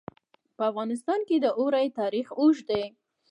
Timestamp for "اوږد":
2.39-2.65